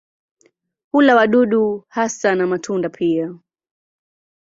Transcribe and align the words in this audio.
Hula 0.91 1.15
wadudu 1.15 1.83
hasa 1.87 2.35
na 2.35 2.47
matunda 2.47 2.89
pia. 2.89 3.33